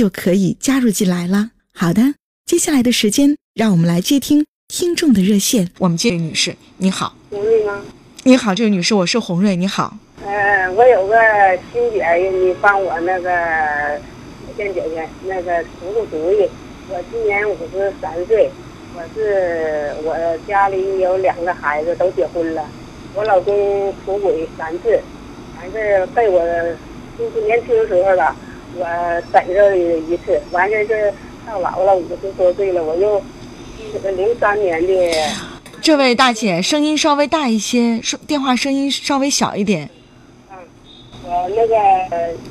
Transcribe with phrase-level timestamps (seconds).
[0.00, 1.50] 就可以加入进来了。
[1.74, 2.00] 好的，
[2.46, 5.68] 接下来的时间，让我们来接听听众的热线。
[5.78, 7.82] 我们接女士，你好，红瑞吗？
[8.22, 9.94] 你好，这位女士，我是红瑞，你好。
[10.24, 11.14] 呃，我有个
[11.70, 14.00] 亲姐，你帮我那个
[14.56, 16.48] 先姐姐那个出出主意。
[16.88, 18.50] 我今年五十三岁，
[18.96, 20.16] 我是我
[20.48, 22.66] 家里有两个孩子都结婚了，
[23.14, 24.98] 我老公出轨三次，
[25.58, 26.40] 完事被我
[27.18, 28.34] 就是年轻的时候吧。
[28.76, 28.84] 我
[29.32, 31.12] 逮着一次，完事是
[31.46, 33.22] 到老了五十多岁了，我又
[34.16, 35.12] 零三年的。
[35.82, 39.88] 这位大姐，声音稍微大一些，说电话声音稍微小一点。
[40.50, 40.56] 嗯，
[41.24, 41.76] 我那个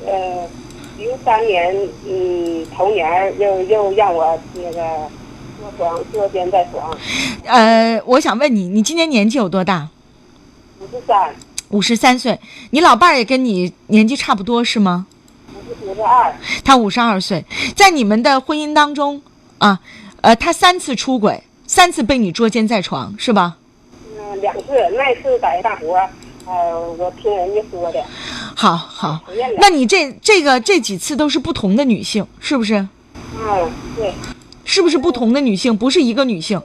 [0.05, 0.49] 呃，
[0.97, 1.75] 零三年
[2.07, 5.09] 嗯头年又又让我那个
[5.59, 6.97] 做床做肩带双。
[7.45, 9.89] 呃，我想问你，你今年年纪有多大？
[10.79, 11.33] 五十三。
[11.69, 12.39] 五十三岁，
[12.71, 15.05] 你老伴儿也跟你年纪差不多是吗？
[15.81, 17.43] 五十二，他五十二岁，
[17.75, 19.21] 在你们的婚姻当中
[19.57, 19.79] 啊，
[20.21, 23.57] 呃，他三次出轨，三次被你捉奸在床，是吧？
[24.17, 24.63] 嗯，两次，
[24.97, 25.97] 那次在大伯，
[26.45, 28.03] 呃，我听人家说的。
[28.55, 29.19] 好好，
[29.59, 32.75] 那你这这个这几次都是不同的女性，是不是？
[33.37, 34.13] 嗯，对。
[34.65, 35.75] 是不是不同的女性？
[35.75, 36.61] 不是一个女性。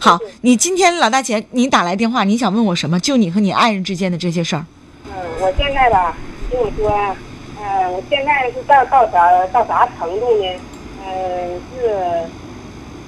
[0.00, 2.98] 好，你今天老大姐，你打来电话，你想问我什么？
[2.98, 4.64] 就你和你爱人之间的这些事儿。
[5.04, 6.16] 嗯，我现在吧，
[6.50, 7.16] 听我说。
[7.64, 10.44] 嗯，我现在是到到啥到啥程度呢？
[11.06, 11.88] 嗯，是，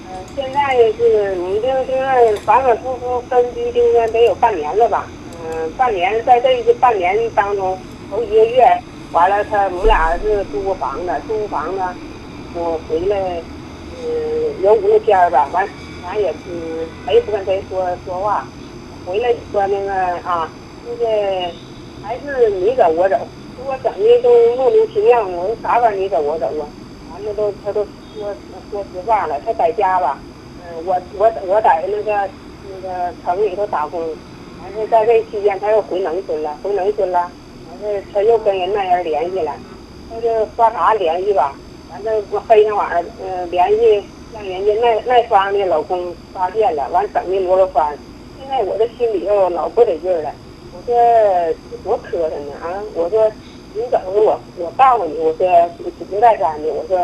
[0.07, 5.07] 嗯，现在是已经就是反反复复分居，应该得有半年了吧？
[5.43, 7.77] 嗯，半年，在这个半年当中，
[8.09, 8.65] 头一个月，
[9.11, 11.81] 完了他我俩是租房子，租房子，
[12.55, 13.43] 我回来，
[14.05, 15.69] 嗯，有五六天吧，完，
[16.07, 18.47] 完也是，谁不跟谁说说话，
[19.05, 19.93] 回来说那个
[20.29, 20.49] 啊，
[20.87, 21.07] 那个
[22.05, 23.17] 还是你走我走。
[23.67, 26.67] 我整的都莫名其妙，我说啥玩意儿你走我走啊？
[27.13, 27.85] 完了都他都
[28.15, 28.35] 说
[28.71, 30.19] 说实话了，他在家吧，
[30.61, 32.29] 嗯，我我我在那个
[32.69, 37.31] 那个城里头打工，完事在这期间他又回农村了，回农村了，
[37.71, 39.53] 完事他又跟人那人联系了，
[40.11, 41.55] 他就刷啥联系吧，
[41.93, 44.03] 完了我黑天晚上嗯联系
[44.35, 47.97] 让人家那那方的老公发现了，完整的罗罗翻，
[48.41, 50.31] 现在我这心里头老不得劲了，
[50.73, 50.95] 我说
[51.69, 53.31] 这多磕碜呢啊，我说。
[53.75, 55.47] 你走，我我告诉你，我说
[56.09, 56.97] 不带干的，我说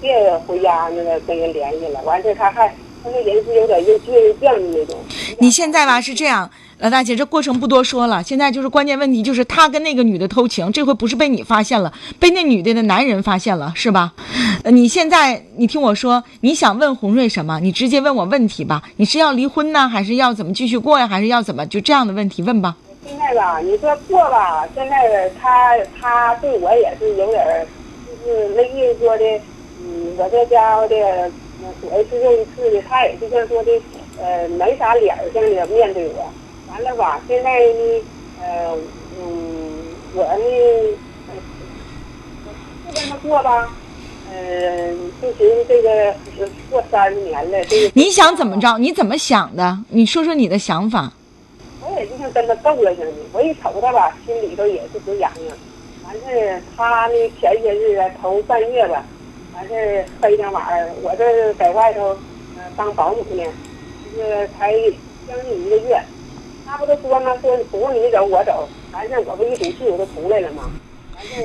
[0.00, 2.00] 别回家那个跟人联系了。
[2.02, 2.68] 完事他还
[3.02, 4.96] 他那人是有点又倔又犟的那种。
[5.40, 8.22] 你现在吧是这样，老大姐，这过程不多说了。
[8.22, 14.12] 现在就是关键问题，就是他跟那个女的偷情，这回不是被你发现了，被那女的的男人发现了，是吧？
[14.66, 17.58] 你现在你听我说，你想问洪瑞什么？
[17.58, 18.80] 你直接问我问题吧。
[18.98, 21.08] 你是要离婚呢，还是要怎么继续过呀？
[21.08, 22.76] 还是要怎么就这样的问题问吧？
[23.04, 27.66] 现在吧，你说过吧，现在他他对我也是有点，
[28.24, 29.24] 就是那意思说的，
[29.80, 31.30] 嗯，我这家伙的，
[31.80, 33.72] 左一次右一次的，他也是像说的，
[34.20, 36.30] 呃，没啥脸儿上的面对我。
[36.70, 38.02] 完了吧，现在呢，
[38.40, 38.78] 呃，
[39.20, 39.82] 嗯，
[40.14, 40.96] 我呢，
[42.86, 43.68] 不跟他过吧，
[44.32, 46.14] 嗯，就寻思这个
[46.70, 47.90] 过三十年了，这个。
[47.94, 48.78] 你想怎么着？
[48.78, 49.76] 你怎么想的？
[49.88, 51.12] 你说说你的想法。
[51.84, 55.56] 我也就像跟他斗了似的，我一瞅他吧，心里头也是直痒痒。
[56.04, 59.04] 完事他呢，前些日子头半月吧，
[59.54, 62.16] 完事黑天晚上，我这在外头，
[62.56, 63.44] 呃，当保姆呢，
[64.16, 64.72] 就是才
[65.26, 66.00] 将近一个月。
[66.64, 67.36] 他不都说吗？
[67.42, 70.70] 说不用你走我走，完事我不一赌气我就出来了吗？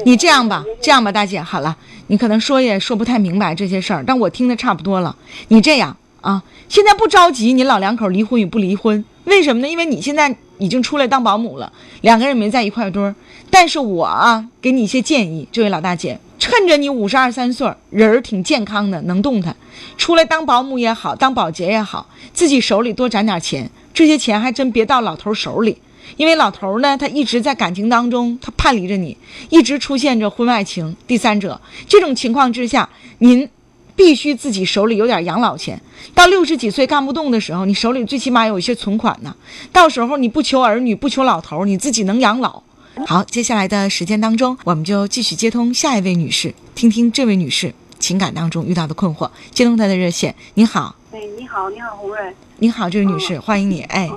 [0.05, 1.75] 你这样吧，这样吧，大姐，好了，
[2.07, 5.15] 你可能说也说不太明白这些事儿，但我听的差不多了。
[5.49, 9.03] 你这样啊，现在不着急，你老两口离婚与不离婚。
[9.27, 9.67] 为什么呢？
[9.67, 11.71] 因为你现在已经出来当保姆了，
[12.01, 13.13] 两个人没在一块堆儿。
[13.49, 19.55] 但是我啊，给你一些建议，这位老大姐，趁着你五十二三岁，人儿挺健康的，能动弹，
[19.97, 25.77] 出来当保姆也好，当保洁也好，自己手里多攒点钱，这些钱还真别到老头手里，
[26.15, 29.17] 因为老头呢，他一直在感情当中，他叛离着你，
[29.49, 31.59] 一直出现着婚外情、第三者。
[31.87, 32.87] 这种情况之下，
[33.19, 33.49] 您
[33.97, 35.81] 必须自己手里有点养老钱，
[36.13, 39.35] 到六十几岁干不动的时候，你手里最起码有一些存款呢。
[39.73, 42.61] 到时候你不求儿女，不求老头，你自己能养老。
[43.07, 49.29] 好，接下来的时间当中，我们就继续接通下一位女士，听听这位女士情感当中遇到的困惑。
[49.51, 52.33] 接通她的热线，你好，哎，你好，你好，红瑞。
[52.59, 53.81] 你好，这位女士，欢迎你。
[53.81, 54.07] 哎，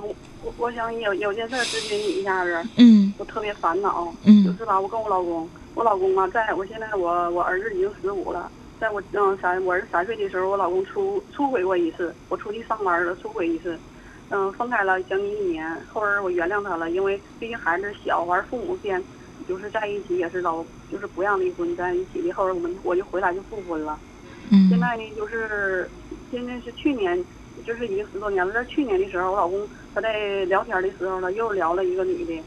[0.43, 2.63] 我我想有有件事咨询你一下子。
[2.77, 4.13] 嗯我特别烦恼。
[4.25, 8.51] 嗯就是吧，我跟我老公，我老公嘛，在我现在我我儿子已经十五了，
[8.81, 13.79] 在我嗯三我儿子三岁的时候，我老公出出轨过一次，我出去上班了，出轨一次。
[14.31, 19.03] 嗯，分开了将近一年，后边我原谅他了，因为毕竟孩子小，完父母间
[19.47, 23.99] 就是在一起也是老就是不让离婚在一起的，后边我们我就回来就复婚了。
[24.51, 25.91] 嗯现在呢，就是
[26.31, 27.23] 现在是去年，
[27.67, 28.55] 就是已经十多年了。
[28.55, 32.43] 在去年的时候，我老公他在聊天的时候呢，又聊了一个女的，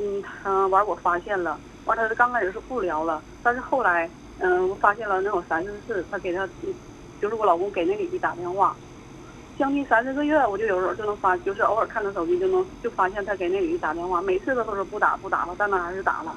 [0.00, 4.08] 嗯，他完我发现了，完他刚开始是不聊了，但是后来，
[4.38, 6.48] 嗯，我发现了能有三四次，他给他，
[7.20, 8.76] 就是我老公给那女的打电话，
[9.58, 16.36] 将近三四个月，我就有时候就能发，就是偶尔看他手机就能就发现他给那女的打电话，每次他都说不打不打了，但他还是打了，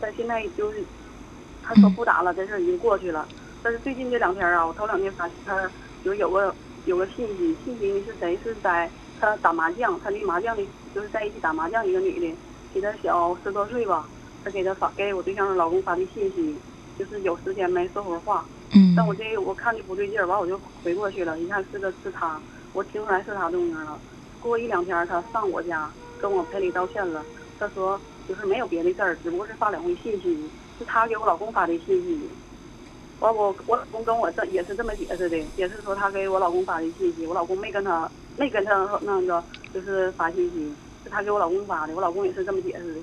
[0.00, 0.82] 但现在就是
[1.62, 3.26] 他说不打了，这事已经过去了。
[3.62, 5.70] 但是最近这两天啊，我头两天发现他
[6.02, 6.54] 就有个
[6.86, 8.38] 有个信息，信息是谁？
[8.42, 12.36] 是在他打麻将，他那麻将的就是在一起打麻将一个女的，
[12.72, 14.06] 比他小十多岁吧，
[14.42, 16.58] 他给他发给我对象的老公发的信息，
[16.98, 22.40] 就是有时间没说会儿话，嗯但我这我看着不对劲儿，完我就回过去了，一看是个是他，
[22.72, 23.98] 我听出来是他动静了。
[24.40, 27.24] 过一两天他上我家跟我赔礼道歉了，
[27.58, 32.28] 他说就是没有别的事儿，只不过是发两回信息，是他给我老公发的信息。
[33.20, 39.42] 完我我老公跟我这也是这么解释的，也是说他给我老公发的信息，我老公没跟他没跟他那个
[39.72, 40.74] 就是发信息，
[41.04, 43.00] 是他给我老公发的，我老公也是这么解释的。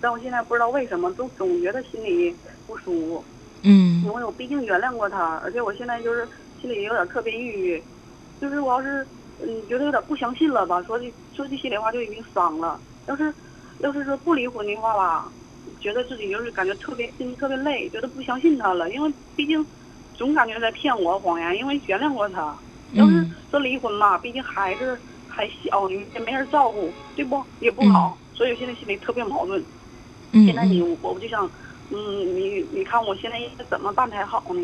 [0.00, 2.34] 但我现在不知道为什么，总总觉得心里
[2.66, 3.24] 不舒服。
[3.64, 6.26] 嗯因为我毕竟原谅过他，而且我现在就是
[6.60, 7.82] 心里有点特别抑郁，
[8.40, 9.06] 就是我要是
[9.40, 12.80] 嗯觉得有点不相信了吧，说句说句心里话就已经伤了。
[13.06, 13.32] 要是
[13.78, 15.32] 要是说不离婚的话吧，
[15.80, 19.64] 觉得自己就是感觉特别心里特别累，觉得不相信他了，因为毕竟
[20.14, 22.56] 总感觉在骗我谎言，因为原谅过他。
[22.94, 24.98] 要是嗯说离婚嘛，毕竟孩子
[25.28, 27.42] 还小呢，也没人照顾，对不？
[27.60, 29.64] 也不好，所以我现在心里特别矛盾。
[30.32, 31.50] 嗯现在你嗯我我就想，
[31.94, 34.60] 嗯，你你看我现在应该怎么办才好呢？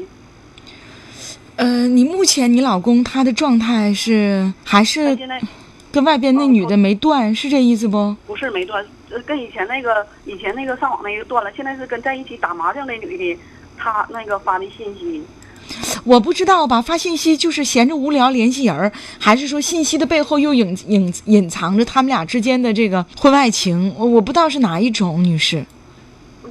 [1.56, 5.16] 呃，你目前你老公他的状态是还是
[5.92, 8.16] 跟外边那女的没断，是这意思不？
[8.26, 13.40] 不是没断，呃跟以前那个以前那个上网那个断了，现在是跟在一起打麻将那女的，
[13.76, 15.22] 她那个发的信息。
[16.04, 23.92] 我不知道吧，发信息就是闲着无聊联系人儿，还是说信息的背后又隐隐隐藏着他们俩之间的这个婚外情？
[23.98, 25.66] 我我不知道是哪一种，女士。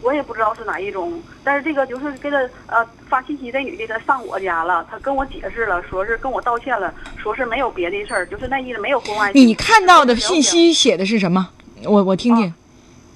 [0.01, 9.41] 我也不知道是哪一种，但是这个就是给他呃发信息，这女的她上我家了，她跟我解释了，说是跟我道歉了，说是没有别的事儿，就是那意思没有婚外情。
[9.41, 11.49] 你看到的信息写的是什么？
[11.85, 12.53] 我我听听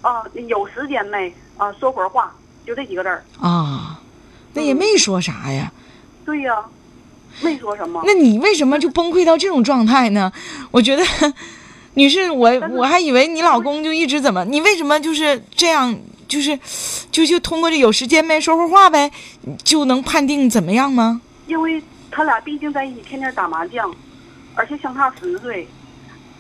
[0.02, 1.74] 啊，有时间没啊？
[1.80, 2.34] 说会儿话，
[2.66, 3.24] 就这几个字儿。
[3.40, 4.00] 啊，
[4.54, 5.72] 那也没说啥呀。
[6.24, 6.56] 对呀、
[7.42, 8.02] 没说什么。
[8.06, 10.32] 那你为什么就崩溃到这种状态呢？
[10.70, 11.04] 我觉得，
[11.96, 15.98] 女士，我我还以为你老公就一直怎么，你为什么就是这样，
[16.32, 16.58] 就是
[17.12, 19.12] 就就通过这有时间呗，说会儿话呗，
[19.66, 21.20] 就能判定怎么样吗？
[21.46, 23.94] 因为他俩毕竟在一起，天天打麻将，
[24.56, 25.68] 而且相差十岁，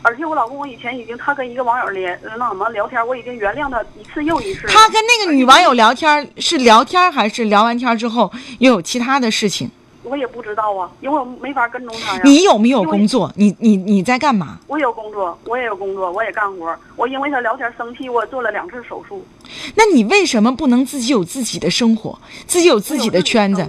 [0.01, 4.65] 而且我老公我以前已经他跟一个网友连呃那什么聊天，我已经原谅他一次又一次。
[4.67, 9.69] 他跟那个女网友聊天是聊天还是聊完天之后又有其他的事情？
[10.03, 12.21] 我也不知道啊，因为我没法跟踪他呀。
[12.24, 13.31] 你有没有工作？
[13.36, 14.57] 你你你在干嘛？
[14.67, 16.75] 我有工作，我也有工作，我也干活。
[16.95, 19.24] 我因为他聊天生气，我做了两次手术。
[19.75, 23.67] 那你为什么不能自己有自己的生活，自己有自己的圈子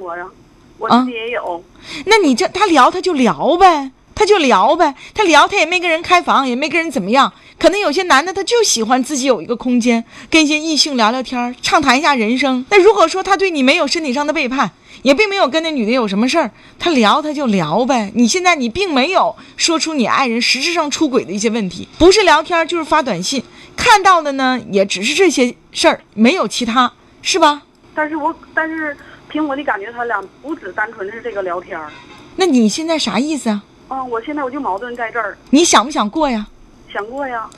[0.79, 1.63] 我也有。
[2.07, 7.33] 那你这他聊他就聊呗，他就聊呗，他聊他也没跟人开房，也没跟人怎么样。
[7.59, 12.65] 可能有些男的他就喜欢自己有一个空间，跟一些异性聊聊天，畅谈一下人生。
[12.71, 14.73] 那如果说他对你没有身体上的背叛，
[15.03, 18.11] 也并没有跟那女的有什么事儿，他聊他就聊呗。
[18.15, 23.43] 你现在你并没有说出你爱人实质上出轨的一些问题，不是聊天就是发短信，
[23.77, 27.63] 看到的呢也只是这些事儿，没有其他，是吧？
[27.95, 28.97] 但是我但是
[29.29, 31.91] 凭我的感觉，他俩不只单纯是这个聊天儿。
[32.37, 33.63] 那你现在啥意思啊？
[33.89, 36.47] 啊，我现在我就矛盾在这儿，你想不想过呀？
[36.93, 37.49] 想过呀。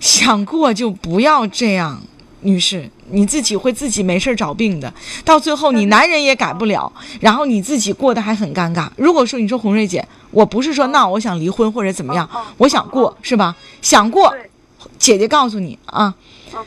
[0.00, 2.00] 想过就不要这样，
[2.42, 4.92] 女士，你自己会自己没事儿找病的，
[5.24, 8.88] 到最后你男人也改不了，然后你自己过得还很尴尬。
[8.96, 13.56] 如果说你说红瑞姐，我不是说闹，我想离婚或者怎么样我想过是吧？
[13.82, 14.47] 想过，对，
[14.98, 16.14] 姐姐告诉你啊，
[16.54, 16.64] 嗯，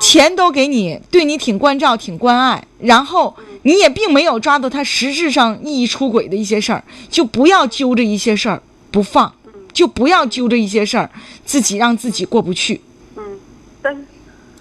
[0.00, 9.32] 钱都给你，对你挺关照、挺关爱，然后你也并没有抓到他实质上意义出轨的一些事儿，就不要揪着一些事儿不放，
[9.72, 11.10] 就不要揪着一些事儿，
[11.44, 12.80] 自己让自己过不去。
[13.16, 13.22] 嗯，
[13.80, 14.04] 但是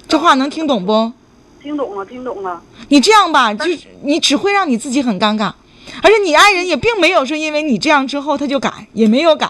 [0.08, 1.12] 这话能听懂不？
[1.62, 2.62] 听懂了，听懂了。
[2.90, 5.52] 你这样吧，就是你只会让你自己很尴尬，
[6.02, 9.50] 而且你爱人也并没有说因为你这样之后他就改，也没有改。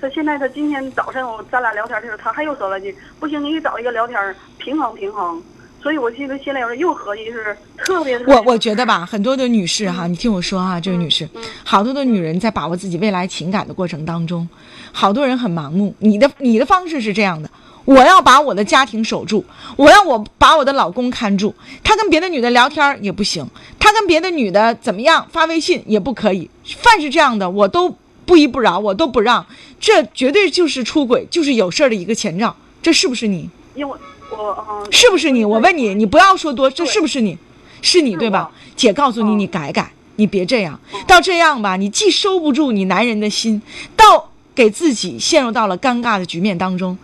[0.00, 4.18] 嗯，他现在他今天早上我咱俩聊天的时候，他还又说了句：“不行，你得找一个聊天
[4.58, 5.42] 平衡平衡。”
[5.82, 11.26] 所以我现在现在又合计是特别特别我我觉得吧，很多的女士哈，你听我说啊，这位女士，
[11.64, 14.46] 好多的女人在把握自己未来情感的过程当中，
[14.92, 15.94] 好多人很盲目。
[16.00, 17.50] 你的你的方式是这样的，
[17.86, 19.42] 我要把我的家庭守住，
[19.76, 27.88] 我要我把我的老公看住，他跟别的女的聊天也不行，他跟别的女的怎么样发微信也不可以，凡是这样的我都
[28.30, 29.44] 不依不饶，我都不让，
[29.80, 33.50] 这绝对就是出轨，就是有事儿的一个前兆，这是不是你？
[33.74, 33.92] 因为
[34.30, 35.44] 我嗯是不是你？
[35.44, 37.36] 我问你，你不要说多，这是不是你？
[37.82, 38.48] 是你对吧？
[38.76, 40.78] 姐告诉你，嗯你改改，你别这样。
[41.08, 43.60] 到这样吧，你既收不住你男人的心，
[43.96, 46.96] 到给自己陷入到了尴尬的局面当中，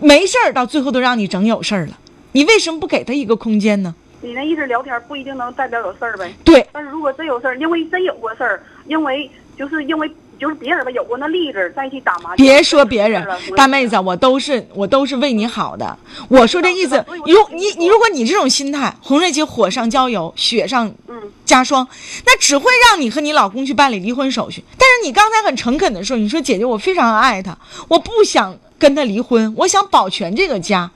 [0.00, 1.98] 没事儿，到最后都让你整有事儿了。
[2.32, 3.94] 你为什么不给他一个空间呢？
[4.20, 6.30] 你那意思聊天不一定能代表有事儿呗。
[6.44, 10.10] 对，但是如果真有事儿，因为真有过事儿，因为就是因为
[10.40, 12.36] 就是别人吧有过那例子，在一起打麻将。
[12.36, 13.26] 别说别人，
[13.56, 15.96] 大妹子，我都是我都是为你好的。
[16.28, 21.86] 我说这意思如你你如果你这种心态，红瑞姐火上浇油，雪上嗯加霜，
[22.26, 24.62] 那只会让你和你老公去办理离婚手续。
[24.78, 27.56] 但是你刚才很诚恳的说，你说姐姐，我非常爱他，
[27.88, 30.90] 我不想跟他离婚，我想保全这个家，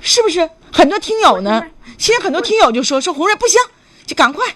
[0.00, 0.48] 是不是？
[0.72, 1.62] 很多听友呢，
[1.98, 3.60] 现在很多听友就说说红瑞不行，
[4.06, 4.46] 就赶快，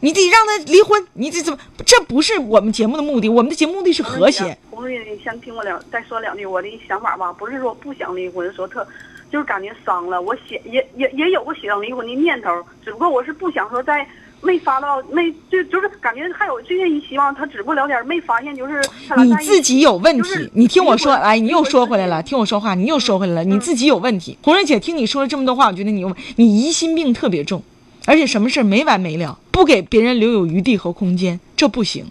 [0.00, 1.58] 你得让他离婚，你这怎么？
[1.84, 4.56] 这不是我们节目的目的，我们的节目目的是和谐。
[4.70, 6.46] 红瑞，你先听我两再说两句。
[6.46, 8.86] 我的想法吧，不是说不想离婚，说特
[9.30, 10.20] 就是感觉伤了。
[10.20, 12.50] 我想也也也有过想离婚的念头，
[12.84, 14.06] 只不过我是不想说在
[14.42, 18.82] 没发到没就就是感觉还有这些希望，他只不过聊天没发现就是
[19.22, 24.38] 你自己有问题就是，你听我说，哎，你又说回来了，听我说话，你又说回来了，你嗯自己有问题。
[24.42, 27.62] 红瑞姐，听你说了这么多话，我觉得你有你疑心病特别重，
[28.10, 32.04] 而且什么事儿没完没了，不给别人留有余地和空间，这不行。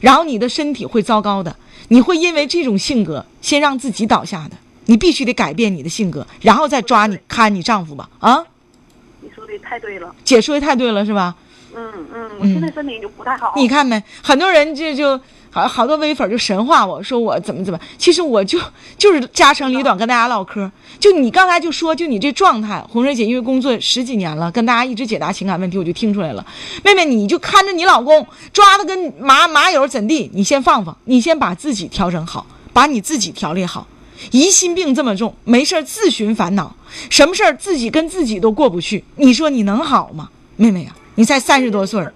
[0.00, 1.54] 然后你的身体会糟糕的，
[1.86, 4.56] 你会因为这种性格先让自己倒下的。
[4.86, 8.10] 你必须得改变你的性格，然后再抓你看你丈夫吧。
[8.18, 8.44] 啊，
[9.20, 11.36] 你说的太对了，姐说的太对了，是吧？
[11.76, 13.52] 嗯嗯，我现在身体就不太好。
[13.54, 14.02] 你看没？
[14.24, 18.58] 很多人这就好好多微粉就神话我说我怎么怎么，其实我就
[18.98, 20.70] 就是家长里短跟大家唠嗑。
[20.98, 26.44] 就你刚才就说，就你这状态，红水姐因为工作十几年了，跟大家一直解答情感问题，我就听出来了。
[26.84, 33.86] 妹妹，你就看着你老公抓的跟麻麻友怎地，你先放放，你先把自己调整好，把你自己调理好。
[34.30, 36.74] 疑心病这么重，没事自寻烦恼，
[37.10, 40.30] 什么事儿自己跟自己都过不去，你说你能好吗？
[40.56, 42.14] 妹妹呀、你才三十多岁儿。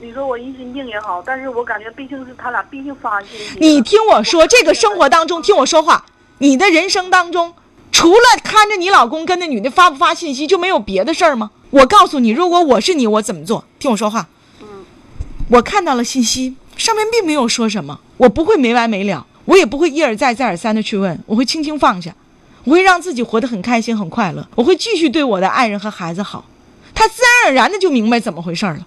[0.00, 3.58] 你你说我疑心病也好，但是我感觉毕竟是他俩毕竟发信息。
[3.58, 6.04] 你听我说，这个生活当中，听我说话，
[6.38, 7.54] 你的人生当中，
[7.90, 11.50] 除了看着你老公跟那女的发不发信息，就没有别的事儿吗？
[11.70, 13.64] 我告诉你，如果我是你，我怎么做？
[13.78, 14.28] 听我说话。
[14.60, 14.84] 嗯
[15.48, 22.14] 我看到了信息，上面并没有说什么，我不会没完没了，我也不会一而再再而三的去问，我会轻轻放下，
[22.64, 26.44] 我会让自己活得很开心很快乐，我会继续对我的爱人和孩子好，
[26.94, 28.86] 他自然而然的就明白怎么回事儿了。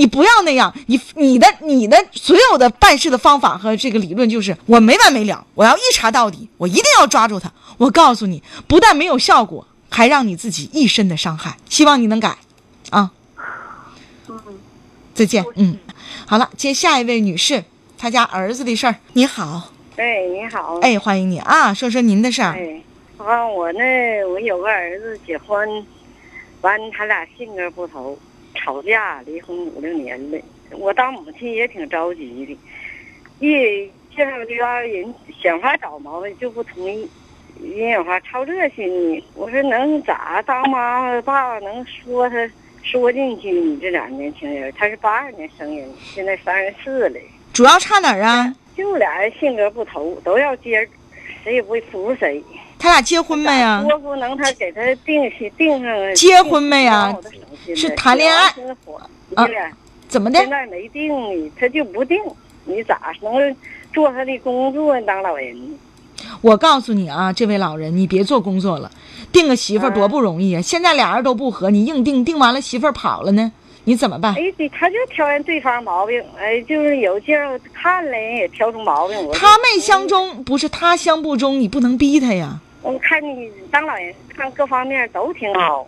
[0.00, 7.52] 你不要那样，你你的你的所有的办事的方法和这个理论就是我没完没了，我要一查到底，我一定要抓住他。
[7.76, 11.58] 我告诉你，不但没有效果，还让你自己一身的伤害。
[11.68, 12.38] 希望你能改，
[12.88, 13.10] 啊，
[14.28, 14.40] 嗯，
[15.12, 15.78] 再见，嗯，
[16.26, 17.62] 好了，接下一位女士，
[17.98, 18.96] 她家儿子的事儿。
[19.12, 20.78] 你好，哎，你好。
[20.80, 22.54] 哎，欢迎你啊，说说您的事儿。
[22.54, 22.82] 哎，
[23.18, 25.84] 啊，我那，我有个儿子结婚，
[26.62, 28.18] 完他俩性格不同，
[28.54, 30.38] 吵架离婚五六年了。
[30.72, 32.58] 我当母亲也挺着急的，
[33.40, 37.08] 一介绍对象人想法找毛病就不同意，
[37.60, 39.24] 人有话操这心呢。
[39.34, 42.48] 我说能咋当妈妈爸爸能说他
[42.82, 43.50] 说进去？
[43.50, 47.20] 你这俩年轻人，他是八二年生人，现在三十四了。
[47.52, 48.54] 主要差哪儿啊？
[48.76, 50.88] 就俩人性格不投，都要接儿，
[51.42, 52.42] 谁也不会服谁。
[52.80, 53.84] 他俩结婚没呀？
[53.86, 56.14] 说不能他给他定下定上。
[56.14, 57.14] 结婚没呀
[57.76, 58.46] 是谈恋爱
[59.34, 59.46] 啊
[60.08, 60.48] 怎么的现？
[60.50, 62.18] 在没定呢，他就不定，
[62.64, 63.54] 你咋能
[63.92, 65.06] 做他的工作呢？
[65.06, 65.78] 当老人呢？
[66.40, 68.90] 我告诉你啊，这位老人，你别做工作了，
[69.30, 70.60] 定个媳妇儿多不容易啊！
[70.60, 73.52] 现在俩人都不和，你硬定，定完了媳妇儿跑了呢，
[73.84, 74.34] 你怎么办？
[74.34, 79.16] 哎，对，他就挑人对方毛病，哎，就是有劲儿看了人也挑出毛病。
[79.26, 82.60] 我他没相中，不是他相不中，你不能逼他呀。
[82.82, 85.86] 我看你当老人，看各方面都挺好。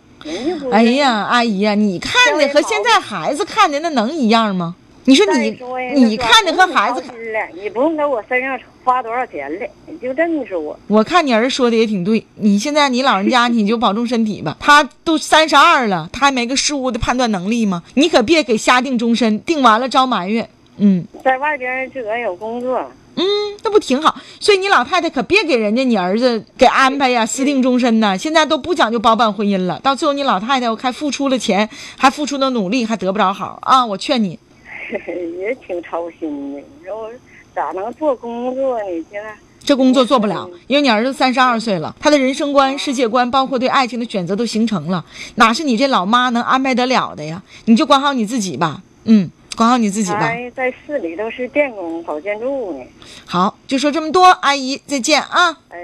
[0.71, 4.75] 哎呀，阿姨呀，你看的和现在孩子看的那能一样吗？
[5.05, 5.49] 你说你
[5.95, 7.03] 你看的和孩子，
[7.61, 10.79] 你不用在我身上花多少钱了，你就这么说。
[10.87, 14.55] 我看你儿子说的也挺对，你现在你老人家你就保重身体吧。
[14.61, 17.83] 他都三十二了，他还没个事物的判断能力吗？
[17.95, 20.47] 你可别给瞎定终身，定完了招埋怨。
[20.77, 22.89] 嗯，在外边自个有工作。
[23.15, 23.23] 嗯，
[23.63, 24.15] 那不挺好？
[24.39, 28.17] 所以你老太太可别给人家你儿子给安排呀，私定终身呢。
[28.17, 33.85] 现在都不讲究包办婚姻了，到最后你老太太还付出了钱，还付出了努力，还得不着好啊！
[33.85, 34.39] 我劝你，
[35.39, 36.59] 也挺操心的。
[36.59, 37.09] 你说我
[37.53, 38.85] 咋能做工作呢？
[39.11, 45.05] 现在这工作做不了，因为你儿子三十二岁了，他的人生观、世界观，包括对爱情的选择都形成了，
[45.35, 47.43] 哪是你这老妈能安排得了的呀？
[47.65, 49.29] 你就管好你自己吧，嗯。
[49.55, 50.31] 管好你自己吧。
[50.55, 52.85] 在市里头是电工，搞建筑呢。
[53.25, 55.57] 好，就说这么多，阿姨再见啊。
[55.69, 55.77] 哎。